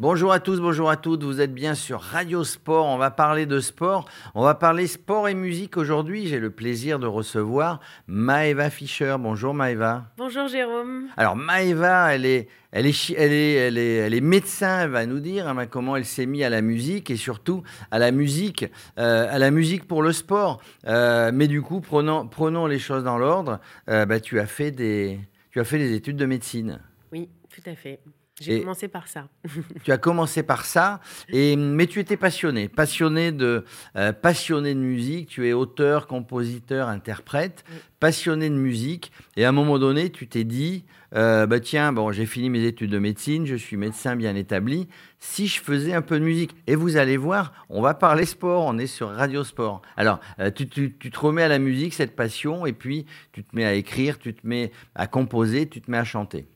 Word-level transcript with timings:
Bonjour 0.00 0.32
à 0.32 0.40
tous, 0.40 0.60
bonjour 0.60 0.88
à 0.88 0.96
toutes. 0.96 1.24
Vous 1.24 1.42
êtes 1.42 1.52
bien 1.52 1.74
sur 1.74 2.00
Radio 2.00 2.42
Sport. 2.42 2.86
On 2.86 2.96
va 2.96 3.10
parler 3.10 3.44
de 3.44 3.60
sport. 3.60 4.08
On 4.34 4.42
va 4.42 4.54
parler 4.54 4.86
sport 4.86 5.28
et 5.28 5.34
musique 5.34 5.76
aujourd'hui. 5.76 6.26
J'ai 6.26 6.38
le 6.38 6.48
plaisir 6.48 6.98
de 6.98 7.06
recevoir 7.06 7.80
Maëva 8.06 8.70
Fischer. 8.70 9.16
Bonjour 9.20 9.52
Maëva. 9.52 10.06
Bonjour 10.16 10.48
Jérôme. 10.48 11.08
Alors 11.18 11.36
Maëva, 11.36 12.14
elle 12.14 12.24
est, 12.24 12.48
elle 12.72 12.86
est, 12.86 13.10
elle 13.10 13.32
est, 13.34 13.52
elle 13.52 13.76
est, 13.76 13.96
elle 13.96 14.14
est 14.14 14.22
médecin. 14.22 14.84
Elle 14.84 14.90
va 14.90 15.04
nous 15.04 15.20
dire 15.20 15.46
hein, 15.46 15.66
comment 15.66 15.96
elle 15.96 16.06
s'est 16.06 16.24
mise 16.24 16.44
à 16.44 16.48
la 16.48 16.62
musique 16.62 17.10
et 17.10 17.16
surtout 17.16 17.62
à 17.90 17.98
la 17.98 18.10
musique, 18.10 18.64
euh, 18.96 19.28
à 19.30 19.38
la 19.38 19.50
musique 19.50 19.86
pour 19.86 20.02
le 20.02 20.12
sport. 20.12 20.62
Euh, 20.86 21.30
mais 21.30 21.46
du 21.46 21.60
coup, 21.60 21.82
prenons, 21.82 22.26
prenons 22.26 22.66
les 22.66 22.78
choses 22.78 23.04
dans 23.04 23.18
l'ordre. 23.18 23.60
Euh, 23.90 24.06
bah, 24.06 24.18
tu 24.18 24.40
as 24.40 24.46
fait 24.46 24.70
des, 24.70 25.20
tu 25.50 25.60
as 25.60 25.64
fait 25.64 25.76
des 25.76 25.92
études 25.92 26.16
de 26.16 26.24
médecine. 26.24 26.80
Oui, 27.12 27.28
tout 27.54 27.68
à 27.68 27.74
fait. 27.74 28.00
J'ai 28.40 28.60
commencé 28.60 28.88
par 28.88 29.06
ça. 29.06 29.28
tu 29.84 29.92
as 29.92 29.98
commencé 29.98 30.42
par 30.42 30.64
ça, 30.64 31.00
et, 31.28 31.56
mais 31.56 31.86
tu 31.86 32.00
étais 32.00 32.16
passionné, 32.16 32.68
passionné 32.68 33.32
de, 33.32 33.64
euh, 33.96 34.12
passionné 34.12 34.74
de 34.74 34.80
musique. 34.80 35.28
Tu 35.28 35.46
es 35.46 35.52
auteur, 35.52 36.06
compositeur, 36.06 36.88
interprète, 36.88 37.64
passionné 38.00 38.48
de 38.48 38.54
musique. 38.54 39.12
Et 39.36 39.44
à 39.44 39.50
un 39.50 39.52
moment 39.52 39.78
donné, 39.78 40.10
tu 40.10 40.26
t'es 40.26 40.44
dit, 40.44 40.84
euh, 41.14 41.46
bah 41.46 41.60
tiens, 41.60 41.92
bon, 41.92 42.12
j'ai 42.12 42.24
fini 42.24 42.48
mes 42.48 42.64
études 42.64 42.90
de 42.90 42.98
médecine, 42.98 43.44
je 43.46 43.56
suis 43.56 43.76
médecin 43.76 44.16
bien 44.16 44.34
établi. 44.34 44.88
Si 45.18 45.46
je 45.46 45.60
faisais 45.60 45.92
un 45.92 46.02
peu 46.02 46.18
de 46.18 46.24
musique, 46.24 46.56
et 46.66 46.76
vous 46.76 46.96
allez 46.96 47.16
voir, 47.16 47.52
on 47.68 47.82
va 47.82 47.94
parler 47.94 48.24
sport, 48.24 48.64
on 48.64 48.78
est 48.78 48.86
sur 48.86 49.08
Radio 49.10 49.44
Sport. 49.44 49.82
Alors, 49.96 50.20
euh, 50.38 50.50
tu, 50.50 50.66
tu, 50.66 50.96
tu, 50.98 51.10
te 51.10 51.18
remets 51.18 51.42
à 51.42 51.48
la 51.48 51.58
musique, 51.58 51.92
cette 51.92 52.16
passion, 52.16 52.64
et 52.64 52.72
puis 52.72 53.06
tu 53.32 53.44
te 53.44 53.54
mets 53.54 53.64
à 53.64 53.74
écrire, 53.74 54.18
tu 54.18 54.32
te 54.32 54.46
mets 54.46 54.72
à 54.94 55.06
composer, 55.06 55.68
tu 55.68 55.80
te 55.82 55.90
mets 55.90 55.98
à 55.98 56.04
chanter. 56.04 56.46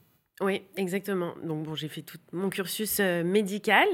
Oui, 0.41 0.63
exactement. 0.77 1.35
Donc 1.45 1.65
bon, 1.65 1.75
j'ai 1.75 1.89
fait 1.89 2.03
tout 2.03 2.19
mon 2.33 2.51
cursus 2.51 2.99
euh, 3.01 3.23
médical 3.23 3.87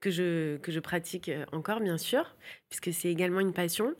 que 0.00 0.10
je, 0.10 0.58
que 0.58 0.70
je 0.70 0.80
pratique 0.80 1.28
euh, 1.28 1.46
encore, 1.52 1.80
bien 1.80 1.96
sûr, 1.98 2.36
puisque 2.68 2.92
c'est 2.92 3.08
également 3.08 3.40
une 3.40 3.54
passion. 3.54 3.94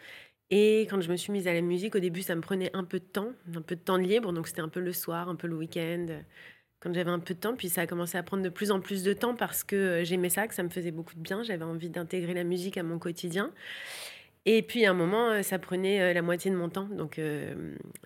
Et 0.50 0.82
quand 0.90 1.00
je 1.02 1.10
me 1.10 1.16
suis 1.16 1.32
mise 1.32 1.48
à 1.48 1.54
la 1.54 1.62
musique, 1.62 1.94
au 1.96 2.00
début, 2.00 2.22
ça 2.22 2.34
me 2.36 2.40
prenait 2.42 2.70
un 2.74 2.84
peu 2.84 3.00
de 3.00 3.04
temps, 3.04 3.32
un 3.54 3.62
peu 3.62 3.76
de 3.76 3.80
temps 3.80 3.96
libre. 3.98 4.32
Donc 4.32 4.48
c'était 4.48 4.62
un 4.62 4.68
peu 4.68 4.80
le 4.80 4.92
soir, 4.92 5.28
un 5.28 5.36
peu 5.36 5.46
le 5.48 5.56
week-end, 5.56 6.06
quand 6.80 6.94
j'avais 6.94 7.10
un 7.10 7.20
peu 7.20 7.34
de 7.34 7.40
temps. 7.40 7.56
Puis 7.56 7.68
ça 7.70 7.82
a 7.82 7.86
commencé 7.86 8.18
à 8.18 8.22
prendre 8.24 8.42
de 8.42 8.48
plus 8.50 8.70
en 8.72 8.80
plus 8.80 9.02
de 9.04 9.12
temps 9.14 9.34
parce 9.36 9.64
que 9.64 9.76
euh, 9.76 10.04
j'aimais 10.04 10.30
ça, 10.30 10.48
que 10.48 10.54
ça 10.54 10.62
me 10.64 10.70
faisait 10.70 10.92
beaucoup 10.92 11.14
de 11.14 11.20
bien. 11.20 11.42
J'avais 11.42 11.64
envie 11.64 11.90
d'intégrer 11.90 12.34
la 12.34 12.44
musique 12.44 12.78
à 12.78 12.82
mon 12.82 12.98
quotidien. 12.98 13.52
Et 14.50 14.62
puis 14.62 14.86
à 14.86 14.92
un 14.92 14.94
moment, 14.94 15.28
euh, 15.28 15.42
ça 15.42 15.58
prenait 15.58 16.00
euh, 16.00 16.14
la 16.14 16.22
moitié 16.22 16.50
de 16.50 16.56
mon 16.56 16.70
temps. 16.70 16.88
Donc, 16.90 17.18
euh, 17.18 17.54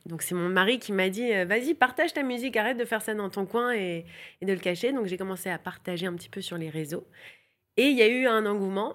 donc 0.06 0.22
c'est 0.22 0.34
mon 0.34 0.48
mari 0.48 0.80
qui 0.80 0.90
m'a 0.90 1.08
dit 1.08 1.30
Vas-y, 1.44 1.74
partage 1.74 2.14
ta 2.14 2.24
musique, 2.24 2.56
arrête 2.56 2.76
de 2.76 2.84
faire 2.84 3.00
ça 3.00 3.14
dans 3.14 3.30
ton 3.30 3.46
coin 3.46 3.72
et, 3.72 4.04
de 4.42 4.52
le 4.52 4.58
cacher. 4.58 4.92
Donc 4.92 5.06
j'ai 5.06 5.16
commencé 5.16 5.50
à 5.50 5.58
partager 5.58 6.06
un 6.06 6.14
petit 6.14 6.28
peu 6.28 6.40
sur 6.40 6.58
les 6.58 6.68
réseaux. 6.68 7.06
Et 7.76 7.84
il 7.84 7.96
y 7.96 8.02
a 8.02 8.08
eu 8.08 8.26
un 8.26 8.44
engouement, 8.44 8.94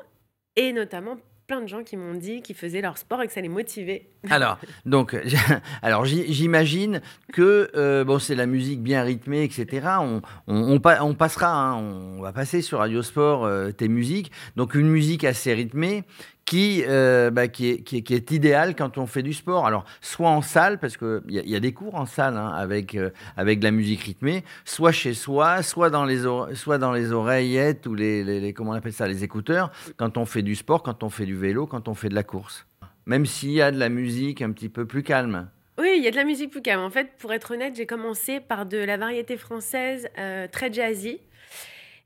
et 0.57 0.73
notamment 0.73 1.17
plein 1.47 1.61
de 1.61 1.67
gens 1.67 1.85
qui 1.85 1.95
m'ont 1.95 2.15
dit 2.15 2.41
qu'ils 2.41 2.57
faisaient 2.57 2.81
leur 2.81 2.97
sport 2.97 3.21
et 3.21 3.27
que 3.27 3.31
ça 3.31 3.39
les 3.39 3.47
motivait. 3.47 4.09
Alors, 4.29 4.59
donc, 4.85 5.15
alors 5.81 6.03
j'imagine 6.03 6.99
que 7.31 8.03
bon, 8.03 8.19
c'est 8.19 8.35
la 8.35 8.45
musique 8.45 8.83
bien 8.83 9.03
rythmée, 9.03 9.45
etc. 9.45 9.87
On, 10.01 10.21
on, 10.47 11.13
passera, 11.13 11.47
hein, 11.47 11.75
on 11.77 12.21
va 12.21 12.33
passer 12.33 12.61
sur 12.61 12.79
Radio 12.79 13.01
Sport 13.01 13.49
tes 13.77 13.87
musiques. 13.87 14.33
Donc, 14.57 14.75
une 14.75 14.89
musique 14.89 15.23
assez 15.23 15.53
rythmée 15.53 16.03
qui, 16.47 16.81
euh, 16.87 17.29
bah, 17.29 17.49
qui, 17.49 17.67
est, 17.69 18.31
idéal 18.31 18.73
quand 18.73 18.97
on 18.97 19.05
fait 19.05 19.21
du 19.21 19.33
sport. 19.33 19.67
Alors, 19.67 19.83
soit 19.99 20.29
en 20.29 20.41
salle, 20.41 20.79
parce 20.79 20.95
qu'il 20.95 21.21
y, 21.27 21.41
y, 21.41 21.55
a 21.55 21.59
des 21.59 21.73
cours 21.73 21.95
en 21.95 22.05
salle 22.05 22.37
hein, 22.37 22.53
avec, 22.55 22.95
euh, 22.95 23.09
avec 23.35 23.59
de 23.59 23.65
la 23.65 23.71
musique 23.71 24.01
rythmée, 24.01 24.45
soit 24.63 24.93
chez 24.93 25.13
soi, 25.13 25.61
soit 25.61 25.89
dans 25.89 26.05
les, 26.05 26.21
soit 26.55 26.77
les 26.95 27.11
oreillettes 27.11 27.85
ou 27.85 27.93
les, 27.93 28.53
comment 28.55 28.71
on 28.71 28.75
appelle 28.75 28.93
ça, 28.93 29.09
les 29.09 29.25
écouteurs, 29.25 29.71
quand 29.97 30.17
on 30.17 30.25
fait 30.25 30.41
du 30.41 30.55
sport, 30.55 30.83
quand 30.83 31.03
on 31.03 31.09
fait 31.09 31.25
du 31.25 31.35
vélo, 31.35 31.67
quand 31.67 31.89
on 31.89 31.93
fait 31.93 32.09
de 32.09 32.15
la 32.15 32.23
course. 32.23 32.65
Même 33.05 33.25
s'il 33.25 33.51
y 33.51 33.61
a 33.61 33.69
de 33.69 33.77
la 33.77 33.89
musique 33.89 34.41
un 34.41 34.51
petit 34.51 34.69
peu 34.69 34.85
plus 34.85 35.03
calme. 35.03 35.49
Oui, 35.77 35.95
il 35.97 36.03
y 36.03 36.07
a 36.07 36.11
de 36.11 36.15
la 36.15 36.23
musique 36.23 36.51
plus 36.51 36.61
calme. 36.61 36.81
En 36.81 36.89
fait, 36.89 37.09
pour 37.19 37.33
être 37.33 37.51
honnête, 37.51 37.75
j'ai 37.75 37.85
commencé 37.85 38.39
par 38.39 38.65
de 38.65 38.77
la 38.77 38.95
variété 38.95 39.35
française 39.35 40.07
euh, 40.17 40.47
très 40.49 40.71
jazzy. 40.71 41.19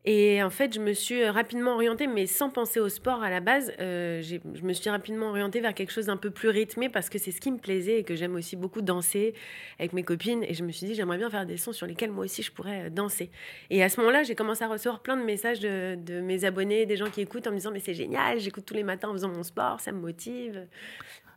Et 0.03 0.41
en 0.41 0.49
fait, 0.49 0.73
je 0.73 0.79
me 0.79 0.93
suis 0.93 1.21
euh, 1.21 1.31
rapidement 1.31 1.75
orientée, 1.75 2.07
mais 2.07 2.25
sans 2.25 2.49
penser 2.49 2.79
au 2.79 2.89
sport 2.89 3.21
à 3.21 3.29
la 3.29 3.39
base. 3.39 3.71
Euh, 3.79 4.21
je 4.23 4.63
me 4.63 4.73
suis 4.73 4.89
rapidement 4.89 5.29
orientée 5.29 5.59
vers 5.59 5.75
quelque 5.75 5.91
chose 5.91 6.07
d'un 6.07 6.17
peu 6.17 6.31
plus 6.31 6.49
rythmé 6.49 6.89
parce 6.89 7.07
que 7.07 7.19
c'est 7.19 7.29
ce 7.29 7.39
qui 7.39 7.51
me 7.51 7.59
plaisait 7.59 7.99
et 7.99 8.03
que 8.03 8.15
j'aime 8.15 8.35
aussi 8.35 8.55
beaucoup 8.55 8.81
danser 8.81 9.35
avec 9.77 9.93
mes 9.93 10.01
copines. 10.01 10.43
Et 10.43 10.55
je 10.55 10.63
me 10.63 10.71
suis 10.71 10.87
dit, 10.87 10.95
j'aimerais 10.95 11.19
bien 11.19 11.29
faire 11.29 11.45
des 11.45 11.57
sons 11.57 11.71
sur 11.71 11.85
lesquels 11.85 12.11
moi 12.11 12.25
aussi 12.25 12.41
je 12.41 12.51
pourrais 12.51 12.87
euh, 12.87 12.89
danser. 12.89 13.29
Et 13.69 13.83
à 13.83 13.89
ce 13.89 13.99
moment-là, 13.99 14.23
j'ai 14.23 14.33
commencé 14.33 14.63
à 14.63 14.67
recevoir 14.67 15.01
plein 15.01 15.17
de 15.17 15.23
messages 15.23 15.59
de, 15.59 15.95
de, 15.95 16.19
mes 16.19 16.45
abonnés, 16.45 16.87
des 16.87 16.97
gens 16.97 17.09
qui 17.11 17.21
écoutent 17.21 17.45
en 17.45 17.51
me 17.51 17.57
disant, 17.57 17.71
mais 17.71 17.79
c'est 17.79 17.93
génial, 17.93 18.39
j'écoute 18.39 18.65
tous 18.65 18.73
les 18.73 18.83
matins 18.83 19.09
en 19.09 19.13
faisant 19.13 19.29
mon 19.29 19.43
sport, 19.43 19.81
ça 19.81 19.91
me 19.91 19.99
motive. 19.99 20.65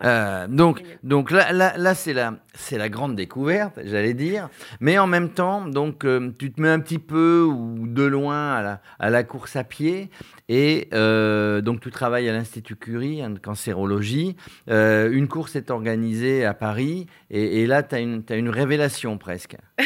Euh, 0.02 0.46
donc, 0.48 0.82
donc 1.02 1.30
là, 1.30 1.52
là, 1.52 1.74
là 1.76 1.94
c'est 1.94 2.12
la, 2.12 2.34
c'est 2.54 2.78
la 2.78 2.88
grande 2.88 3.14
découverte, 3.14 3.78
j'allais 3.84 4.14
dire. 4.14 4.48
Mais 4.80 4.98
en 4.98 5.06
même 5.06 5.30
temps, 5.30 5.66
donc, 5.66 6.04
euh, 6.04 6.30
tu 6.38 6.52
te 6.52 6.60
mets 6.60 6.68
un 6.68 6.80
petit 6.80 6.98
peu 6.98 7.44
ou 7.44 7.86
de 7.86 8.02
loin 8.02 8.54
à 8.54 8.62
la, 8.62 8.80
à 8.98 9.10
la 9.10 9.22
course 9.22 9.56
à 9.56 9.64
pied. 9.64 10.10
Et 10.48 10.88
euh, 10.92 11.60
donc, 11.60 11.80
tu 11.80 11.90
travailles 11.90 12.28
à 12.28 12.32
l'Institut 12.32 12.76
Curie 12.76 13.24
en 13.24 13.34
cancérologie. 13.36 14.36
Une 14.68 15.28
course 15.28 15.56
est 15.56 15.70
organisée 15.70 16.44
à 16.44 16.54
Paris. 16.54 17.06
Et, 17.30 17.62
et 17.62 17.66
là, 17.66 17.82
tu 17.82 17.94
as 17.94 18.00
une, 18.00 18.22
as 18.28 18.36
une 18.36 18.50
révélation 18.50 19.16
presque. 19.18 19.56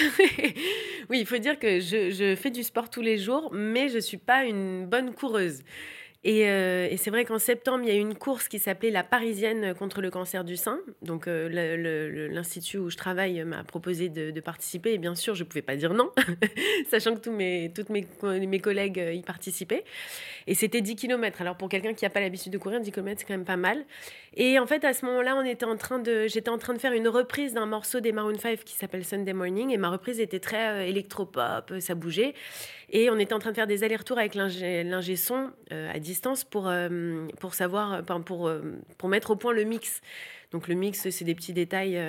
oui, 1.10 1.20
il 1.20 1.26
faut 1.26 1.38
dire 1.38 1.58
que 1.58 1.80
je, 1.80 2.10
je, 2.10 2.34
fais 2.34 2.50
du 2.50 2.62
sport 2.62 2.90
tous 2.90 3.02
les 3.02 3.18
jours, 3.18 3.50
mais 3.52 3.88
je 3.88 3.96
ne 3.96 4.00
suis 4.00 4.18
pas 4.18 4.44
une 4.44 4.86
bonne 4.86 5.12
coureuse. 5.12 5.62
Et, 6.24 6.48
euh, 6.48 6.88
et 6.90 6.96
c'est 6.96 7.10
vrai 7.10 7.24
qu'en 7.24 7.38
septembre, 7.38 7.84
il 7.84 7.88
y 7.88 7.92
a 7.92 7.94
eu 7.94 8.00
une 8.00 8.16
course 8.16 8.48
qui 8.48 8.58
s'appelait 8.58 8.90
la 8.90 9.04
Parisienne 9.04 9.72
contre 9.74 10.02
le 10.02 10.10
cancer 10.10 10.42
du 10.42 10.56
sein. 10.56 10.80
Donc 11.00 11.28
euh, 11.28 12.28
l'institut 12.32 12.78
où 12.78 12.90
je 12.90 12.96
travaille 12.96 13.44
m'a 13.44 13.62
proposé 13.62 14.08
de, 14.08 14.40
participer. 14.40 14.94
Et 14.94 14.98
bien 14.98 15.14
sûr, 15.14 15.36
je 15.36 15.44
ne 15.44 15.48
pouvais 15.48 15.62
pas 15.62 15.76
dire 15.76 15.94
non, 15.94 16.10
sachant 16.90 17.14
que 17.14 17.20
tous 17.20 17.30
mes, 17.30 17.72
toutes 17.72 17.88
mes, 17.90 18.06
mes 18.22 18.58
collègues 18.58 18.98
euh, 18.98 19.12
y 19.12 19.22
participaient. 19.22 19.84
Et 20.48 20.54
c'était 20.54 20.80
10 20.80 20.96
km. 20.96 21.40
Alors 21.40 21.56
pour 21.56 21.68
quelqu'un 21.68 21.94
qui 21.94 22.04
n'a 22.04 22.10
pas 22.10 22.20
l'habitude 22.20 22.52
de 22.52 22.58
courir, 22.58 22.80
10 22.80 22.90
km, 22.90 23.20
c'est 23.20 23.24
quand 23.24 23.34
même 23.34 23.44
pas 23.44 23.56
mal. 23.56 23.84
Et 24.34 24.58
en 24.58 24.66
fait, 24.66 24.84
à 24.84 24.94
ce 24.94 25.06
moment-là, 25.06 25.36
on 25.36 25.44
était 25.44 25.66
en 25.66 25.76
train 25.76 26.00
de, 26.00 26.26
j'étais 26.26 26.50
en 26.50 26.58
train 26.58 26.74
de 26.74 26.78
faire 26.78 26.92
une 26.92 27.08
reprise 27.08 27.54
d'un 27.54 27.66
morceau 27.66 28.00
des 28.00 28.10
Maroon 28.10 28.38
5 28.38 28.64
qui 28.64 28.74
s'appelle 28.74 29.04
Sunday 29.04 29.34
Morning. 29.34 29.70
Et 29.70 29.76
ma 29.76 29.88
reprise 29.88 30.18
était 30.18 30.40
très 30.40 30.88
électropop, 30.88 31.74
ça 31.78 31.94
bougeait. 31.94 32.34
Et 32.90 33.08
on 33.10 33.18
était 33.18 33.34
en 33.34 33.38
train 33.38 33.50
de 33.50 33.56
faire 33.56 33.66
des 33.66 33.84
allers-retours 33.84 34.18
avec 34.18 34.34
l'ingé 34.34 35.16
son 35.16 35.50
à 35.70 35.98
pour, 36.50 36.68
euh, 36.68 37.26
pour 37.40 37.54
savoir, 37.54 38.02
pour, 38.24 38.48
euh, 38.48 38.60
pour 38.96 39.08
mettre 39.08 39.30
au 39.30 39.36
point 39.36 39.52
le 39.52 39.64
mix. 39.64 40.00
Donc 40.52 40.68
le 40.68 40.74
mix, 40.74 41.08
c'est 41.10 41.24
des 41.24 41.34
petits 41.34 41.52
détails. 41.52 42.00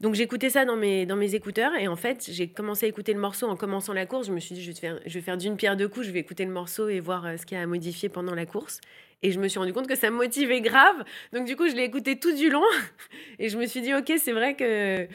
Donc 0.00 0.14
j'écoutais 0.14 0.50
ça 0.50 0.64
dans 0.64 0.76
mes, 0.76 1.06
dans 1.06 1.16
mes 1.16 1.34
écouteurs 1.34 1.72
et 1.78 1.88
en 1.88 1.96
fait 1.96 2.28
j'ai 2.30 2.48
commencé 2.48 2.84
à 2.84 2.88
écouter 2.88 3.14
le 3.14 3.20
morceau 3.20 3.46
en 3.46 3.56
commençant 3.56 3.92
la 3.92 4.06
course. 4.06 4.26
Je 4.26 4.32
me 4.32 4.40
suis 4.40 4.54
dit 4.54 4.62
je 4.62 4.70
vais 4.70 4.78
faire, 4.78 5.00
je 5.06 5.14
vais 5.14 5.20
faire 5.22 5.38
d'une 5.38 5.56
pierre 5.56 5.76
deux 5.76 5.88
coups, 5.88 6.06
je 6.06 6.10
vais 6.10 6.18
écouter 6.18 6.44
le 6.44 6.50
morceau 6.50 6.88
et 6.88 7.00
voir 7.00 7.26
ce 7.38 7.46
qu'il 7.46 7.56
y 7.56 7.60
a 7.60 7.62
à 7.62 7.66
modifier 7.66 8.08
pendant 8.08 8.34
la 8.34 8.44
course. 8.44 8.80
Et 9.22 9.30
je 9.30 9.40
me 9.40 9.48
suis 9.48 9.58
rendu 9.58 9.72
compte 9.72 9.86
que 9.86 9.94
ça 9.94 10.10
me 10.10 10.16
motivait 10.16 10.60
grave. 10.60 11.04
Donc 11.32 11.46
du 11.46 11.56
coup 11.56 11.68
je 11.68 11.74
l'ai 11.74 11.84
écouté 11.84 12.18
tout 12.18 12.34
du 12.34 12.50
long 12.50 12.64
et 13.38 13.48
je 13.48 13.56
me 13.56 13.66
suis 13.66 13.80
dit 13.80 13.94
ok 13.94 14.12
c'est 14.18 14.32
vrai 14.32 14.54
que 14.54 15.08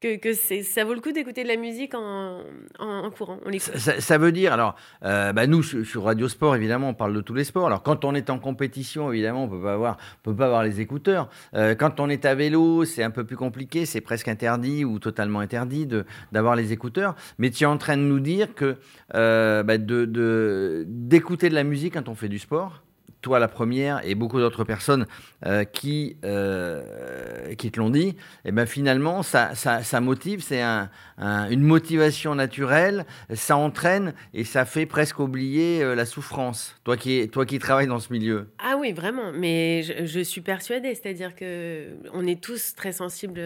que, 0.00 0.32
ça 0.34 0.84
vaut 0.84 0.94
le 0.94 1.00
coup 1.00 1.12
d'écouter 1.12 1.42
de 1.42 1.48
la 1.48 1.56
musique 1.56 1.94
en, 1.94 2.42
en, 2.78 3.10
courant. 3.10 3.38
Ça, 3.58 4.18
veut 4.18 4.32
dire, 4.32 4.52
alors, 4.52 4.76
euh, 5.04 5.32
bah 5.32 5.46
nous, 5.46 5.62
sur 5.62 6.04
Radio 6.04 6.28
Sport, 6.28 6.56
évidemment, 6.56 6.90
on 6.90 6.94
parle 6.94 7.14
de 7.14 7.20
tous 7.20 7.34
les 7.34 7.44
sports. 7.44 7.66
Alors, 7.66 7.82
quand 7.82 8.04
on 8.04 8.14
est 8.14 8.30
en 8.30 8.38
compétition, 8.38 9.10
évidemment, 9.10 9.44
on 9.44 9.46
on 9.46 9.96
peut 10.22 10.36
pas 10.36 10.46
avoir 10.46 10.64
les 10.64 10.80
écouteurs. 10.80 11.28
Euh, 11.54 11.74
quand 11.74 11.98
on 12.00 12.08
est 12.08 12.24
à 12.24 12.34
vélo, 12.34 12.84
c'est 12.84 13.02
un 13.02 13.10
peu 13.10 13.24
plus 13.24 13.36
compliqué, 13.36 13.86
c'est 13.86 14.00
presque 14.00 14.28
interdit 14.28 14.84
ou 14.84 14.98
totalement 14.98 15.40
interdit 15.40 15.88
d'avoir 16.32 16.56
les 16.56 16.72
écouteurs. 16.72 17.14
Mais 17.38 17.50
tu 17.50 17.64
es 17.64 17.66
en 17.66 17.78
train 17.78 17.96
de 17.96 18.02
nous 18.02 18.20
dire 18.20 18.54
que 18.54 18.76
euh, 19.14 19.62
bah 19.62 19.78
d'écouter 19.78 21.48
de 21.48 21.54
la 21.54 21.64
musique 21.64 21.94
quand 21.94 22.08
on 22.08 22.14
fait 22.14 22.28
du 22.28 22.38
sport, 22.38 22.82
toi 23.26 23.40
la 23.40 23.48
première 23.48 24.06
et 24.06 24.14
beaucoup 24.14 24.38
d'autres 24.38 24.62
personnes 24.62 25.04
euh, 25.44 25.64
qui, 25.64 26.16
euh, 26.24 27.56
qui 27.56 27.72
te 27.72 27.80
l'ont 27.80 27.90
dit, 27.90 28.10
et 28.10 28.14
eh 28.44 28.52
ben 28.52 28.66
finalement, 28.66 29.24
ça, 29.24 29.56
ça, 29.56 30.00
motive, 30.00 30.44
c'est 30.44 30.62
un, 30.62 30.88
un, 31.18 31.50
une 31.50 31.62
motivation 31.62 32.36
naturelle, 32.36 33.04
ça 33.34 33.56
entraîne 33.56 34.14
et 34.32 34.44
ça 34.44 34.64
fait 34.64 34.86
presque 34.86 35.18
oublier 35.18 35.82
euh, 35.82 35.96
la 35.96 36.06
souffrance, 36.06 36.76
toi 36.84 36.96
qui, 36.96 37.28
toi 37.28 37.44
qui 37.44 37.58
travailles 37.58 37.88
dans 37.88 37.98
ce 37.98 38.12
milieu. 38.12 38.46
Ah 38.60 38.76
oui, 38.78 38.92
vraiment, 38.92 39.32
mais 39.32 39.82
je, 39.82 40.06
je 40.06 40.20
suis 40.20 40.40
persuadée, 40.40 40.94
c'est-à-dire 40.94 41.34
que 41.34 41.88
on 42.12 42.24
est 42.28 42.40
tous 42.40 42.76
très 42.76 42.92
sensibles, 42.92 43.40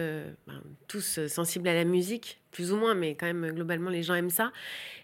ben, 0.45 0.61
tous 0.87 1.25
sensibles 1.27 1.67
à 1.67 1.73
la 1.73 1.85
musique, 1.85 2.39
plus 2.51 2.71
ou 2.71 2.75
moins, 2.75 2.93
mais 2.93 3.15
quand 3.15 3.25
même, 3.25 3.51
globalement, 3.51 3.89
les 3.89 4.03
gens 4.03 4.15
aiment 4.15 4.29
ça. 4.29 4.51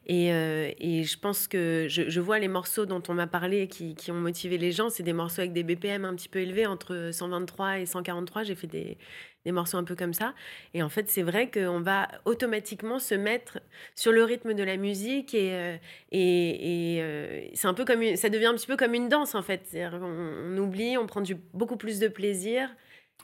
Et, 0.05 0.31
euh, 0.31 0.71
et 0.79 1.03
je 1.03 1.19
pense 1.19 1.47
que 1.47 1.88
je, 1.89 2.09
je, 2.09 2.19
vois 2.21 2.39
les 2.39 2.47
morceaux 2.47 2.85
dont 2.85 3.03
on 3.09 3.13
m'a 3.13 3.27
parlé 3.27 3.67
qui, 3.67 3.94
qui, 3.94 4.09
ont 4.11 4.19
motivé 4.19 4.57
les 4.57 4.71
gens. 4.71 4.89
C'est 4.89 5.03
des 5.03 5.13
morceaux 5.13 5.41
avec 5.41 5.51
des 5.51 5.63
BPM 5.63 6.05
un 6.05 6.15
petit 6.15 6.29
peu 6.29 6.39
élevés, 6.39 6.65
entre 6.65 7.09
123 7.11 7.79
et 7.79 7.85
143. 7.85 8.44
J'ai 8.44 8.55
fait 8.55 8.67
des, 8.67 8.97
des, 9.44 9.51
morceaux 9.51 9.77
un 9.77 9.83
peu 9.83 9.95
comme 9.95 10.13
ça. 10.13 10.33
Et 10.73 10.81
en 10.81 10.88
fait, 10.88 11.09
c'est 11.09 11.23
vrai 11.23 11.51
qu'on 11.51 11.81
va 11.81 12.07
automatiquement 12.23 12.99
se 12.99 13.15
mettre 13.15 13.59
sur 13.95 14.13
le 14.13 14.23
rythme 14.23 14.53
de 14.53 14.63
la 14.63 14.77
musique. 14.77 15.33
Et, 15.33 15.53
euh, 15.53 15.75
et, 16.13 16.95
et 16.95 17.01
euh, 17.01 17.41
c'est 17.53 17.67
un 17.67 17.73
peu 17.73 17.83
comme 17.83 18.15
ça 18.15 18.29
devient 18.29 18.45
un 18.45 18.55
petit 18.55 18.67
peu 18.67 18.77
comme 18.77 18.94
une 18.94 19.09
danse, 19.09 19.35
en 19.35 19.41
fait. 19.41 19.75
On, 19.75 20.55
on, 20.55 20.57
oublie, 20.57 20.97
on 20.97 21.05
prend 21.05 21.21
du, 21.21 21.35
beaucoup 21.53 21.77
plus 21.77 21.99
de 21.99 22.07
plaisir. 22.07 22.69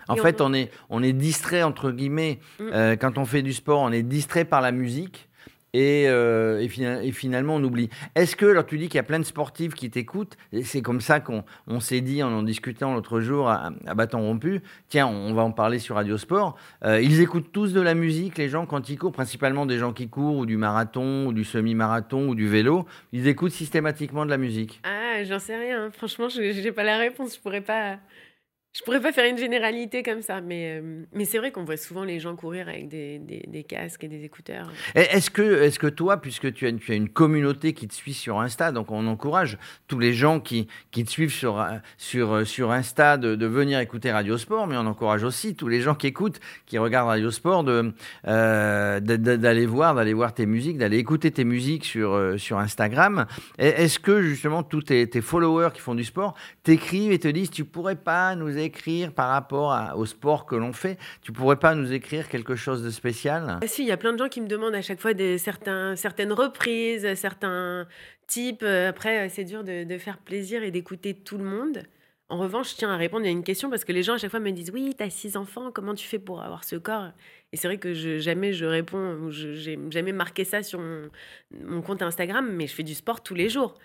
En 0.08 0.16
fait, 0.16 0.42
on... 0.42 0.48
on... 0.48 0.54
est, 0.54 0.72
on 0.90 1.04
est 1.04 1.14
distrait, 1.14 1.64
entre 1.64 1.92
guillemets. 1.92 2.40
Mmh. 2.60 2.64
Euh, 2.74 2.96
quand 2.96 3.18
on 3.18 3.26
fait 3.26 3.42
du 3.42 3.54
sport, 3.54 3.82
on 3.82 3.92
est 3.92 4.04
distrait 4.04 4.46
par 4.46 4.62
la 4.62 4.72
musique. 4.72 5.30
Et, 5.76 6.06
euh, 6.08 6.62
et, 6.62 7.08
et, 7.08 7.12
finalement, 7.12 7.56
on 7.56 7.64
oublie. 7.64 7.90
Est-ce 8.14 8.36
que, 8.36 8.46
alors 8.46 8.66
tu 8.66 8.78
dis 8.78 8.90
qu'il 8.90 8.98
y 8.98 9.00
a 9.00 9.04
plein 9.04 9.18
de 9.18 9.24
sportifs 9.24 9.74
qui 9.74 9.90
t'écoutent, 9.90 10.38
c'est 10.64 10.84
comme 10.84 11.02
ça 11.02 11.20
qu'on 11.20 11.44
on, 11.66 11.80
s'est 11.80 12.02
dit 12.02 12.22
en 12.22 12.32
en 12.32 12.44
discutant 12.44 12.94
l'autre 12.94 13.22
jour 13.22 13.50
à, 13.50 13.72
à, 13.88 13.96
bâton 13.96 14.22
rompu, 14.22 14.62
tiens, 14.88 15.08
on 15.08 15.34
va 15.34 15.42
en 15.42 15.52
parler 15.52 15.80
sur 15.80 15.96
Radio 15.96 16.16
Sport, 16.20 16.56
euh, 16.86 17.02
ils 17.02 17.22
écoutent 17.22 17.52
tous 17.52 17.74
de 17.74 17.82
la 17.82 17.96
musique, 17.96 18.38
les 18.38 18.50
gens, 18.50 18.68
quand 18.68 18.88
ils 18.90 19.00
courent, 19.00 19.14
principalement 19.14 19.66
des 19.66 19.80
gens 19.80 19.94
qui 19.94 20.10
courent, 20.10 20.38
ou 20.38 20.46
du 20.46 20.58
marathon, 20.58 21.26
ou 21.26 21.34
du 21.34 21.44
semi-marathon, 21.44 22.28
ou 22.28 22.36
du 22.36 22.48
vélo, 22.48 22.86
ils 23.12 23.28
écoutent 23.28 23.52
systématiquement 23.52 24.26
de 24.26 24.30
la 24.30 24.38
musique. 24.38 24.80
Ah, 24.84 25.24
j'en 25.24 25.40
sais 25.40 25.58
rien, 25.58 25.90
franchement, 25.90 26.30
je 26.30 26.40
n'ai 26.40 26.72
pas 26.72 26.84
la 26.84 27.00
réponse, 27.00 27.36
je 27.36 27.40
pourrais 27.40 27.62
pas... 27.62 27.98
Je 28.74 28.82
pourrais 28.82 29.02
pas 29.02 29.12
faire 29.12 29.30
une 29.30 29.38
généralité 29.38 30.02
comme 30.02 30.24
ça, 30.24 30.42
mais, 30.42 30.80
euh, 30.80 31.04
mais 31.14 31.26
c'est 31.26 31.38
vrai 31.38 31.52
qu'on 31.52 31.64
voit 31.64 31.78
souvent 31.78 32.04
les 32.04 32.20
gens 32.20 32.36
courir 32.36 32.68
avec 32.68 32.90
des, 32.90 33.20
des, 33.20 33.64
casques 33.64 34.04
et 34.04 34.08
des 34.08 34.24
écouteurs. 34.24 34.68
Est-ce 34.96 35.30
que, 35.30 35.62
est 35.62 35.78
que 35.78 35.86
toi, 35.86 36.18
puisque 36.18 36.52
tu 36.52 36.66
as, 36.66 36.94
une 36.96 37.10
communauté 37.10 37.74
qui 37.74 37.88
te 37.88 37.94
suit 37.94 38.16
sur 38.16 38.40
Insta, 38.40 38.72
donc 38.72 38.90
on 38.90 39.06
encourage 39.06 39.60
tous 39.88 40.00
les 40.00 40.14
gens 40.14 40.40
qui, 40.40 40.68
qui 40.90 41.04
te 41.04 41.12
suivent 41.12 41.32
sur, 41.32 41.64
sur, 41.98 42.48
sur 42.48 42.72
Insta 42.72 43.18
de, 43.18 43.46
venir 43.46 43.80
écouter 43.80 44.12
Radio 44.12 44.40
Sport, 44.40 44.66
mais 44.66 44.76
on 44.76 44.88
encourage 44.88 45.24
aussi 45.24 45.54
tous 45.56 45.68
les 45.68 45.82
gens 45.82 45.94
qui 45.94 46.08
écoutent, 46.08 46.40
qui 46.66 46.80
regardent 46.80 47.10
Radio 47.10 47.30
Sport, 47.30 47.66
euh, 48.28 49.00
d'aller 49.00 49.66
voir, 49.68 49.94
d'aller 49.94 50.14
voir 50.14 50.34
tes 50.34 50.48
musiques, 50.48 50.80
d'aller 50.80 50.98
écouter 50.98 51.30
tes 51.30 51.44
musiques 51.44 51.86
sur, 51.86 52.14
euh, 52.14 52.38
sur 52.40 52.58
Instagram. 52.58 53.28
Est-ce 53.60 54.00
que 54.00 54.24
justement 54.24 54.64
tous 54.64 54.82
tes, 54.82 55.22
followers 55.22 55.70
qui 55.76 55.82
font 55.82 55.94
du 55.94 56.04
sport 56.04 56.34
t'écrivent 56.64 57.12
et 57.12 57.20
te 57.20 57.28
disent 57.28 57.52
tu 57.52 57.66
pourrais 57.66 57.96
pas 57.96 58.36
nous 58.36 58.63
écrire 58.64 59.14
par 59.14 59.30
rapport 59.30 59.78
au 59.96 60.06
sport 60.06 60.46
que 60.46 60.56
l'on 60.56 60.74
fait 60.74 60.98
Tu 61.22 61.32
pourrais 61.32 61.58
pas 61.58 61.76
nous 61.76 61.94
écrire 61.94 62.30
quelque 62.30 62.56
chose 62.56 62.84
de 62.84 62.90
spécial? 62.90 63.60
Ah, 63.62 63.68
Si, 63.68 63.84
il 63.84 63.88
y 63.88 63.92
a 63.92 63.98
plein 63.98 64.14
de 64.14 64.18
gens 64.18 64.30
qui 64.30 64.42
me 64.42 64.48
demandent 64.48 64.76
à 64.76 64.82
chaque 64.82 65.00
fois 65.00 65.14
des, 65.14 65.38
certains, 65.38 65.96
certaines 65.96 66.34
reprises, 66.34 67.14
certains 67.16 67.88
types. 68.28 68.64
Après, 68.64 69.30
c'est 69.30 69.44
dur 69.44 69.64
de, 69.64 69.98
faire 69.98 70.18
plaisir 70.18 70.64
et 70.64 70.72
d'écouter 70.72 71.14
tout 71.14 71.38
le 71.38 71.46
monde. 71.46 71.84
En 72.30 72.38
revanche, 72.38 72.72
je 72.72 72.78
tiens 72.78 72.92
à 72.92 72.98
répondre 72.98 73.26
à 73.26 73.30
une 73.30 73.44
question 73.44 73.70
parce 73.70 73.86
que 73.86 73.92
les 73.92 74.02
gens 74.02 74.14
à 74.14 74.18
chaque 74.18 74.32
fois 74.32 74.40
me 74.40 74.52
disent 74.52 74.72
Oui, 74.72 74.96
tu 74.98 75.04
as 75.04 75.10
six 75.10 75.38
enfants, 75.38 75.72
comment 75.72 75.94
tu 75.94 76.08
fais 76.08 76.20
pour 76.20 76.42
avoir 76.42 76.64
ce 76.64 76.76
corps? 76.76 77.10
Et 77.52 77.58
c'est 77.58 77.68
vrai 77.68 77.78
que 77.78 77.94
je, 77.94 78.18
jamais 78.18 78.54
je 78.54 78.66
réponds, 78.66 79.30
j'ai 79.30 79.78
jamais 79.92 80.14
marqué 80.14 80.44
ça 80.44 80.64
sur 80.64 80.80
mon 81.64 81.82
compte 81.84 82.02
Instagram, 82.02 82.50
mais 82.52 82.66
je 82.66 82.74
fais 82.74 82.82
du 82.82 82.96
sport 82.96 83.22
tous 83.22 83.36
les 83.36 83.50
jours. 83.50 83.76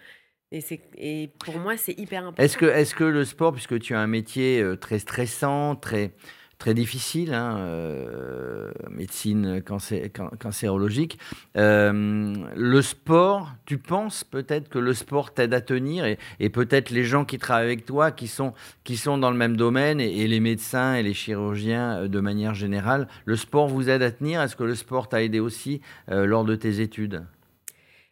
Et, 0.50 0.62
et, 0.97 1.31
pour 1.45 1.59
moi, 1.59 1.77
c'est 1.77 1.99
hyper 1.99 2.23
important. 2.23 2.43
Est-ce 2.43 2.56
que, 2.56 2.65
est 2.65 2.95
que 2.95 3.05
le 3.05 3.25
sport, 3.25 3.53
puisque 3.53 3.79
tu 3.81 3.95
as 3.95 4.00
un 4.00 4.06
métier 4.06 4.62
euh, 4.62 4.77
très 4.77 4.99
stressant, 4.99 5.77
très, 5.77 6.12
très 6.56 6.73
difficile, 6.73 7.35
hein, 7.35 7.59
euh, 7.59 8.73
médecine 8.89 9.61
cancé 9.61 10.11
cancérologique, 10.41 11.19
euh, 11.59 12.35
le 12.56 12.81
sport, 12.81 13.53
tu 13.67 13.77
penses 13.77 14.25
peut-être 14.25 14.71
que 14.71 14.79
le 14.79 14.95
sport 14.95 15.35
t'aide 15.35 15.53
à 15.53 15.61
tenir 15.61 16.06
et, 16.06 16.49
peut-être 16.49 16.89
les 16.89 17.05
gens 17.05 17.27
qui 17.27 17.37
travaillent 17.37 17.67
avec 17.67 17.85
toi, 17.85 18.11
qui 18.11 18.27
sont, 18.27 18.55
qui 18.85 18.97
sont 18.97 19.19
dans 19.19 19.31
le 19.31 19.37
même 19.37 19.56
domaine, 19.59 20.00
et, 20.00 20.27
les 20.27 20.41
médecins 20.41 20.95
et 20.95 21.03
les 21.03 21.12
chirurgiens 21.15 22.09
de 22.09 22.21
manière 22.21 22.55
générale, 22.55 23.06
le 23.27 23.37
sport 23.37 23.69
vous 23.69 23.91
aide 23.91 24.03
à 24.03 24.11
tenir? 24.11 24.41
Est-ce 24.41 24.56
que 24.56 24.65
le 24.65 24.75
sport 24.75 25.11
t'a 25.11 25.23
aidé 25.23 25.41
aussi 25.41 25.83
lors 26.09 26.47
de 26.47 26.55
tes 26.55 26.81
études? 26.81 27.23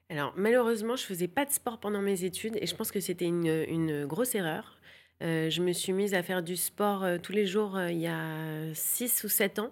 Alors 0.09 0.33
malheureusement, 0.37 0.97
je 0.97 1.05
faisais 1.05 1.29
pas 1.29 1.45
de 1.45 1.51
sport 1.51 1.79
pendant 1.79 2.01
mes 2.01 2.25
études 2.25 2.57
et 2.61 2.67
je 2.67 2.75
pense 2.77 2.93
que 2.93 3.01
c'était 3.01 3.25
une, 3.25 3.65
une, 3.69 4.07
grosse 4.07 4.35
erreur. 4.35 4.79
Euh, 5.23 5.49
je 5.51 5.63
me 5.63 5.73
suis 5.73 5.93
mise 5.93 6.15
à 6.15 6.23
faire 6.23 6.43
du 6.43 6.57
sport 6.57 7.03
euh, 7.03 7.17
tous 7.17 7.33
les 7.33 7.47
jours 7.47 7.75
euh, 7.77 7.91
il 7.91 7.99
y 7.99 8.07
a 8.07 8.75
6 8.75 9.25
ou 9.25 9.29
7 9.29 9.59
ans. 9.59 9.71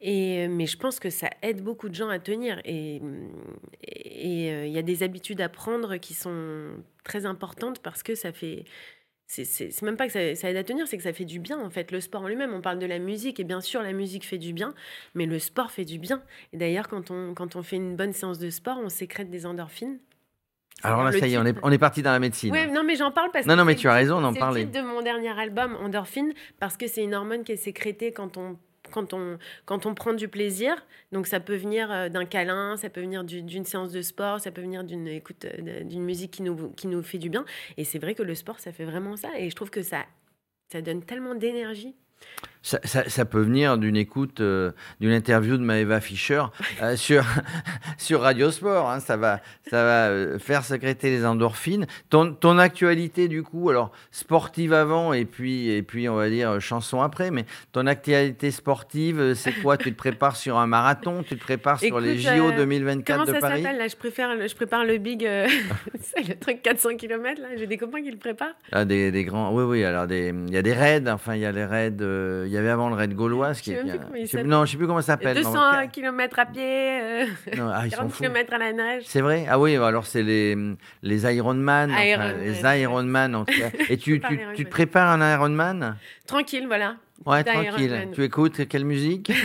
Et, 0.00 0.48
mais 0.48 0.66
je 0.66 0.76
pense 0.78 0.98
que 0.98 1.10
ça 1.10 1.28
aide 1.42 1.62
beaucoup 1.62 1.88
de 1.88 1.94
gens 1.94 2.08
à 2.08 2.18
tenir. 2.18 2.60
Et 2.64 3.00
il 3.84 4.70
y 4.72 4.78
a 4.78 4.82
des 4.82 5.02
habitudes 5.02 5.40
à 5.40 5.48
prendre 5.48 5.96
qui 5.98 6.14
sont 6.14 6.72
très 7.04 7.26
importantes 7.26 7.80
parce 7.80 8.02
que 8.02 8.14
ça 8.14 8.32
fait 8.32 8.64
c'est 9.28 9.82
même 9.82 9.96
pas 9.96 10.06
que 10.06 10.12
ça, 10.12 10.34
ça 10.34 10.50
aide 10.50 10.56
à 10.56 10.64
tenir, 10.64 10.88
c'est 10.88 10.96
que 10.96 11.02
ça 11.02 11.12
fait 11.12 11.26
du 11.26 11.38
bien 11.38 11.60
en 11.60 11.68
fait. 11.68 11.92
Le 11.92 12.00
sport 12.00 12.22
en 12.22 12.28
lui-même, 12.28 12.54
on 12.54 12.62
parle 12.62 12.78
de 12.78 12.86
la 12.86 12.98
musique 12.98 13.38
et 13.38 13.44
bien 13.44 13.60
sûr 13.60 13.82
la 13.82 13.92
musique 13.92 14.24
fait 14.24 14.38
du 14.38 14.54
bien, 14.54 14.74
mais 15.14 15.26
le 15.26 15.38
sport 15.38 15.70
fait 15.70 15.84
du 15.84 15.98
bien. 15.98 16.22
Et 16.52 16.56
d'ailleurs, 16.56 16.88
quand 16.88 17.10
on, 17.10 17.34
quand 17.34 17.54
on 17.54 17.62
fait 17.62 17.76
une 17.76 17.94
bonne 17.94 18.14
séance 18.14 18.38
de 18.38 18.48
sport, 18.48 18.78
on 18.82 18.88
sécrète 18.88 19.30
des 19.30 19.44
endorphines. 19.44 19.98
Alors 20.82 21.02
là, 21.02 21.12
ça 21.12 21.26
y 21.26 21.34
est, 21.34 21.38
on 21.38 21.44
est, 21.44 21.56
on 21.62 21.72
est 21.72 21.78
parti 21.78 22.02
dans 22.02 22.12
la 22.12 22.20
médecine. 22.20 22.52
Oui, 22.52 22.70
non, 22.70 22.84
mais 22.84 22.94
j'en 22.94 23.10
parle 23.10 23.30
parce 23.32 23.46
non, 23.46 23.54
que. 23.54 23.58
Non, 23.58 23.64
mais 23.64 23.74
tu 23.74 23.88
as 23.88 23.94
raison 23.94 24.20
d'en 24.20 24.32
parler. 24.32 24.60
C'est 24.60 24.66
le 24.66 24.72
titre 24.72 24.84
de 24.84 24.88
mon 24.88 25.02
dernier 25.02 25.38
album, 25.38 25.76
Endorphine, 25.76 26.32
parce 26.60 26.76
que 26.76 26.86
c'est 26.86 27.02
une 27.02 27.14
hormone 27.14 27.42
qui 27.42 27.52
est 27.52 27.56
sécrétée 27.56 28.12
quand 28.12 28.36
on 28.36 28.56
quand 28.90 29.14
on, 29.14 29.38
quand 29.64 29.86
on 29.86 29.94
prend 29.94 30.12
du 30.12 30.28
plaisir. 30.28 30.74
Donc 31.12 31.26
ça 31.26 31.40
peut 31.40 31.56
venir 31.56 31.90
euh, 31.90 32.08
d'un 32.08 32.24
câlin, 32.24 32.76
ça 32.76 32.90
peut 32.90 33.00
venir 33.00 33.24
d'une 33.24 33.64
séance 33.64 33.92
de 33.92 34.02
sport, 34.02 34.40
ça 34.40 34.50
peut 34.50 34.62
venir 34.62 34.84
d'une 34.84 35.08
écoute 35.08 35.44
euh, 35.44 35.84
d'une 35.84 36.02
musique 36.02 36.32
qui 36.32 36.42
nous, 36.42 36.70
qui 36.70 36.86
nous 36.86 37.02
fait 37.02 37.18
du 37.18 37.30
bien. 37.30 37.44
Et 37.76 37.84
c'est 37.84 37.98
vrai 37.98 38.14
que 38.14 38.22
le 38.22 38.34
sport, 38.34 38.60
ça 38.60 38.72
fait 38.72 38.84
vraiment 38.84 39.16
ça. 39.16 39.38
Et 39.38 39.50
je 39.50 39.56
trouve 39.56 39.70
que 39.70 39.82
ça, 39.82 40.06
ça 40.72 40.82
donne 40.82 41.02
tellement 41.02 41.34
d'énergie. 41.34 41.94
Ça, 42.68 42.78
ça, 42.84 43.08
ça, 43.08 43.24
peut 43.24 43.40
venir 43.40 43.78
d'une 43.78 43.96
écoute, 43.96 44.40
euh, 44.40 44.72
d'une 45.00 45.12
interview 45.12 45.56
de 45.56 45.62
Maeva 45.62 46.00
Fischer 46.00 46.42
euh, 46.82 46.96
sur, 46.96 47.24
sur 47.98 48.20
Radio 48.20 48.50
Sport. 48.50 48.90
Hein, 48.90 49.00
ça 49.00 49.16
va, 49.16 49.40
ça 49.70 49.84
va 49.84 50.08
euh, 50.08 50.38
faire 50.38 50.64
sécréter 50.64 51.08
les 51.08 51.24
endorphines. 51.24 51.86
Ton, 52.10 52.34
ton, 52.34 52.58
actualité, 52.58 53.28
du 53.28 53.42
coup, 53.42 53.70
alors 53.70 53.92
sportive 54.10 54.72
avant 54.72 55.12
et 55.12 55.24
puis, 55.24 55.70
et 55.70 55.82
puis, 55.82 56.08
on 56.10 56.16
va 56.16 56.28
dire, 56.28 56.60
chanson 56.60 57.00
après, 57.00 57.30
mais 57.30 57.46
ton 57.72 57.86
actualité 57.86 58.50
sportive, 58.50 59.34
c'est 59.34 59.52
quoi? 59.52 59.78
Tu 59.78 59.92
te 59.92 59.96
prépares 59.96 60.36
sur 60.36 60.58
un 60.58 60.66
marathon? 60.66 61.22
Tu 61.22 61.36
te 61.36 61.42
prépares 61.42 61.82
Écoute, 61.82 61.88
sur 61.88 62.00
les 62.00 62.18
JO 62.18 62.50
2024 62.52 63.26
de 63.26 63.32
Paris 63.32 63.40
Comment 63.40 63.40
ça 63.40 63.56
s'appelle 63.56 63.78
Là, 63.78 63.88
je, 63.88 63.96
préfère, 63.96 64.48
je 64.48 64.54
prépare 64.54 64.84
le 64.84 64.98
big, 64.98 65.22
le 65.22 66.34
truc 66.34 66.60
400 66.62 66.96
km. 66.96 67.40
J'ai 67.56 67.66
des 67.66 67.78
copains 67.78 68.02
qui 68.02 68.10
le 68.10 68.18
préparent. 68.18 68.56
Ah, 68.72 68.84
des, 68.84 69.12
des 69.12 69.24
grands, 69.24 69.54
oui, 69.54 69.62
oui. 69.62 69.84
Alors, 69.84 70.06
il 70.10 70.50
y 70.50 70.56
a 70.56 70.62
des 70.62 70.74
raids, 70.74 71.08
enfin, 71.08 71.36
il 71.36 71.40
y 71.40 71.46
a 71.46 71.52
les 71.52 71.64
raids. 71.64 72.02
Il 72.46 72.52
y 72.52 72.56
avait 72.56 72.70
avant 72.70 72.88
le 72.88 72.94
raid 72.94 73.14
gauloise. 73.14 73.60
Qui 73.60 73.72
je 73.72 73.78
est 73.78 73.82
bien... 73.84 73.96
je 74.14 74.38
non, 74.38 74.64
je 74.64 74.72
sais 74.72 74.76
plus 74.76 74.86
comment 74.86 75.00
ça 75.00 75.14
s'appelle. 75.14 75.36
200 75.36 75.88
km 75.92 76.38
à 76.38 76.46
pied, 76.46 77.00
euh, 77.00 77.26
non, 77.56 77.70
ah, 77.72 77.88
40 77.88 78.14
km 78.14 78.52
à 78.52 78.58
la 78.58 78.72
nage. 78.72 79.02
C'est 79.06 79.20
vrai? 79.20 79.46
Ah 79.48 79.58
oui, 79.58 79.76
alors 79.76 80.06
c'est 80.06 80.22
les, 80.22 80.56
les 81.02 81.34
Ironman. 81.34 81.90
Iron 81.90 82.22
enfin, 82.22 82.32
les 82.34 82.80
Ironman. 82.82 83.34
En 83.34 83.44
Et 83.88 83.96
tu, 83.98 84.20
tu, 84.20 84.40
tu, 84.54 84.64
te 84.64 84.70
prépares 84.70 85.10
un 85.10 85.34
Ironman 85.34 85.96
Tranquille, 86.26 86.66
voilà. 86.66 86.96
Ouais, 87.26 87.44
tranquille. 87.44 88.08
Tu 88.12 88.24
écoutes 88.24 88.68
quelle 88.68 88.84
musique? 88.84 89.32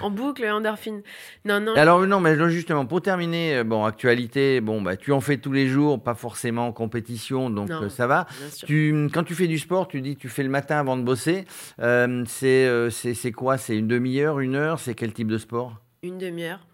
En 0.00 0.10
boucle, 0.10 0.44
endorphine. 0.44 1.02
Non, 1.44 1.60
non. 1.60 1.74
Alors 1.74 2.04
non, 2.06 2.18
mais 2.18 2.36
justement, 2.50 2.86
pour 2.86 3.02
terminer, 3.02 3.62
bon, 3.62 3.84
actualité, 3.84 4.60
bon, 4.60 4.82
bah, 4.82 4.96
tu 4.96 5.12
en 5.12 5.20
fais 5.20 5.36
tous 5.36 5.52
les 5.52 5.68
jours, 5.68 6.02
pas 6.02 6.14
forcément 6.14 6.66
en 6.66 6.72
compétition, 6.72 7.50
donc 7.50 7.68
non, 7.68 7.84
euh, 7.84 7.88
ça 7.88 8.08
va. 8.08 8.26
Tu, 8.66 9.08
quand 9.12 9.22
tu 9.22 9.34
fais 9.34 9.46
du 9.46 9.58
sport, 9.58 9.86
tu 9.86 10.00
dis, 10.00 10.16
tu 10.16 10.28
fais 10.28 10.42
le 10.42 10.48
matin 10.48 10.78
avant 10.78 10.96
de 10.96 11.02
bosser. 11.02 11.44
Euh, 11.80 12.24
c'est, 12.26 12.66
euh, 12.66 12.90
c'est 12.90 13.32
quoi? 13.32 13.58
C'est 13.58 13.76
une 13.76 13.86
demi-heure, 13.86 14.40
une 14.40 14.56
heure? 14.56 14.80
C'est 14.80 14.94
quel 14.94 15.12
type 15.12 15.28
de 15.28 15.38
sport? 15.38 15.80
Une 16.02 16.18
demi-heure. 16.18 16.66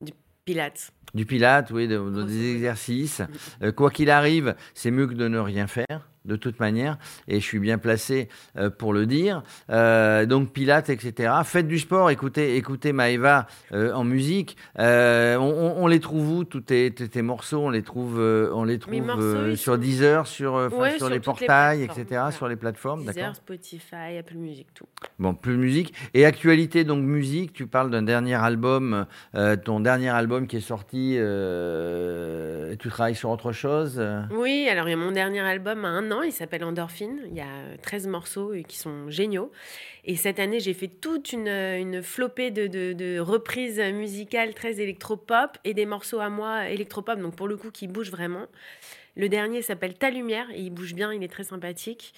Du 0.00 0.12
pilates. 0.44 0.90
Du 1.14 1.26
pilates, 1.26 1.70
oui, 1.70 1.86
de, 1.86 1.98
de, 1.98 2.22
des 2.24 2.52
exercices. 2.52 3.22
Euh, 3.62 3.70
quoi 3.70 3.90
qu'il 3.90 4.10
arrive, 4.10 4.56
c'est 4.74 4.90
mieux 4.90 5.06
que 5.06 5.14
de 5.14 5.28
ne 5.28 5.38
rien 5.38 5.66
faire 5.66 6.08
de 6.28 6.36
toute 6.36 6.60
manière, 6.60 6.98
et 7.26 7.40
je 7.40 7.44
suis 7.44 7.58
bien 7.58 7.78
placé 7.78 8.28
euh, 8.56 8.70
pour 8.70 8.92
le 8.92 9.06
dire. 9.06 9.42
Euh, 9.70 10.26
donc 10.26 10.52
Pilates, 10.52 10.90
etc. 10.90 11.32
Faites 11.42 11.66
du 11.66 11.78
sport, 11.78 12.10
écoutez, 12.10 12.56
écoutez 12.56 12.92
Maëva 12.92 13.46
euh, 13.72 13.92
en 13.92 14.04
musique. 14.04 14.56
On, 14.76 15.74
on, 15.76 15.86
les 15.86 16.00
trouve 16.00 16.30
où 16.30 16.44
tous 16.44 16.60
tes, 16.60 16.92
tes, 16.92 17.22
morceaux? 17.22 17.60
On 17.60 17.70
les 17.70 17.82
trouve, 17.82 18.18
on 18.18 18.64
les 18.64 18.78
trouve 18.78 19.00
morceaux, 19.00 19.56
sur 19.56 19.74
sont... 19.74 19.80
Deezer, 19.80 20.26
sur, 20.26 20.54
ouais, 20.54 20.90
sur, 20.90 20.98
sur 20.98 21.08
les 21.08 21.20
portails, 21.20 21.82
etc. 21.82 22.04
Voilà. 22.10 22.30
Sur 22.30 22.48
les 22.48 22.56
plateformes, 22.56 23.06
Deezer, 23.06 23.34
Spotify, 23.34 24.18
Apple 24.18 24.36
Music, 24.36 24.66
tout. 24.74 24.86
Bon, 25.18 25.34
plus 25.34 25.56
musique. 25.56 25.94
Et 26.12 26.26
actualité, 26.26 26.84
donc 26.84 27.02
musique, 27.02 27.54
tu 27.54 27.66
parles 27.66 27.90
d'un 27.90 28.02
dernier 28.02 28.34
album, 28.34 29.06
ton 29.64 29.80
dernier 29.80 30.10
album 30.10 30.46
qui 30.46 30.58
est 30.58 30.60
sorti, 30.60 31.16
tu 32.78 32.88
travailles 32.90 33.14
sur 33.14 33.30
autre 33.30 33.52
chose? 33.52 34.02
Oui, 34.30 34.68
alors 34.70 34.88
il 34.88 34.90
y 34.90 34.94
a 34.94 34.98
mon 34.98 35.12
dernier 35.12 35.40
album 35.40 35.86
à 35.86 35.88
un 35.88 36.10
an 36.10 36.17
il 36.22 36.32
s'appelle 36.32 36.64
Endorphine. 36.64 37.20
Il 37.30 37.36
y 37.36 37.40
a 37.40 37.76
13 37.82 38.06
morceaux 38.06 38.52
qui 38.66 38.78
sont 38.78 39.10
géniaux. 39.10 39.50
Et 40.04 40.16
cette 40.16 40.38
année, 40.40 40.60
j'ai 40.60 40.74
fait 40.74 40.88
toute 40.88 41.32
une, 41.32 41.48
une 41.48 42.02
flopée 42.02 42.50
de, 42.50 43.18
reprises 43.20 43.80
musicales 43.80 44.54
très 44.54 44.80
électropop 44.80 45.58
et 45.64 45.74
des 45.74 45.86
morceaux 45.86 46.20
à 46.20 46.28
moi 46.28 46.68
électropop, 46.68 47.18
donc 47.18 47.36
pour 47.36 47.48
le 47.48 47.56
coup 47.56 47.70
qui 47.70 47.88
bougent 47.88 48.10
vraiment. 48.10 48.46
Le 49.16 49.28
dernier 49.28 49.62
s'appelle 49.62 49.94
Ta 49.94 50.10
Lumière 50.10 50.46
il 50.54 50.70
bouge 50.70 50.94
bien, 50.94 51.12
il 51.12 51.22
est 51.24 51.28
très 51.28 51.42
sympathique. 51.42 52.14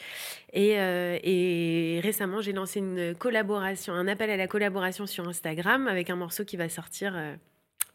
Et, 0.53 0.79
euh, 0.79 2.01
récemment, 2.03 2.43
j'ai 2.43 2.53
lancé 2.53 2.79
une 2.79 3.15
collaboration, 3.15 3.95
un 3.95 4.07
appel 4.07 4.31
à 4.31 4.37
la 4.37 4.47
collaboration 4.47 5.07
sur 5.07 5.27
Instagram 5.27 5.89
avec 5.89 6.11
un 6.11 6.17
morceau 6.17 6.45
qui 6.45 6.59
va 6.59 6.69
sortir 6.69 7.15
euh, 7.17 7.35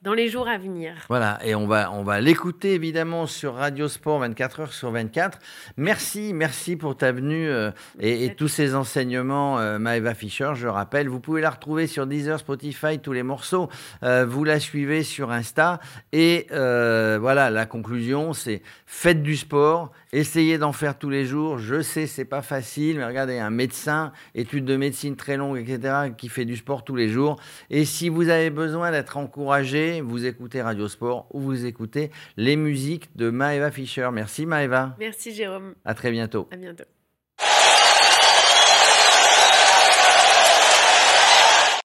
dans 0.01 0.13
les 0.13 0.29
jours 0.29 0.47
à 0.47 0.57
venir. 0.57 0.93
Voilà, 1.09 1.39
et 1.43 1.55
on 1.55 1.67
va, 1.67 1.91
on 1.91 2.03
va 2.03 2.21
l'écouter 2.21 2.73
évidemment 2.73 3.25
sur 3.25 3.55
Radio 3.55 3.87
Sport 3.87 4.19
24 4.19 4.59
heures 4.59 4.73
sur 4.73 4.91
24. 4.91 5.39
Merci, 5.77 6.33
merci 6.33 6.75
pour 6.75 6.95
ta 6.95 7.11
venue 7.11 7.47
euh, 7.47 7.71
et, 7.99 8.33
tous 8.35 8.47
ces 8.47 8.75
enseignements, 8.75 9.59
euh, 9.59 9.79
Maeva 9.79 10.13
Fischer. 10.13 10.51
Je 10.55 10.67
rappelle, 10.67 11.07
vous 11.07 11.19
pouvez 11.19 11.41
la 11.41 11.49
retrouver 11.49 11.87
sur 11.87 12.07
Deezer, 12.07 12.39
Spotify, 12.39 12.99
tous 12.99 13.13
les 13.13 13.23
morceaux. 13.23 13.69
Euh, 14.03 14.25
vous 14.25 14.43
la 14.43 14.59
suivez 14.59 15.03
sur 15.03 15.31
Insta. 15.31 15.79
Et 16.11 16.47
voilà, 16.49 17.49
la 17.49 17.65
conclusion, 17.65 18.33
c'est 18.33 18.61
faites 18.85 19.21
du 19.21 19.35
sport, 19.35 19.91
essayez 20.13 20.57
d'en 20.57 20.71
faire 20.71 20.97
tous 20.97 21.09
les 21.09 21.25
jours. 21.25 21.57
Je 21.57 21.81
sais, 21.81 22.07
c'est 22.07 22.25
pas 22.25 22.41
facile, 22.41 22.97
mais 22.97 23.05
regardez, 23.05 23.39
un 23.39 23.49
médecin, 23.49 24.11
études 24.33 24.65
de 24.65 24.77
médecine 24.77 25.15
très 25.15 25.37
longues, 25.37 25.57
etc., 25.57 26.11
qui 26.17 26.29
fait 26.29 26.45
du 26.45 26.55
sport 26.55 26.83
tous 26.83 26.95
les 26.95 27.09
jours. 27.09 27.37
Et 27.69 27.85
si 27.85 28.09
vous 28.09 28.29
avez 28.29 28.49
besoin 28.49 28.91
d'être 28.91 29.17
encouragé, 29.17 29.84
vous 30.01 30.25
écoutez 30.25 30.61
Radio 30.61 30.87
Sport 30.87 31.27
ou 31.33 31.39
vous 31.39 31.65
écoutez 31.65 32.11
les 32.37 32.55
musiques 32.55 33.15
de 33.15 33.29
Maeva 33.29 33.71
Fischer. 33.71 34.09
Merci 34.11 34.45
Maeva. 34.45 34.95
Merci 34.99 35.33
Jérôme. 35.33 35.75
À 35.83 35.93
très 35.93 36.11
bientôt. 36.11 36.47
À 36.51 36.57
bientôt. 36.57 36.85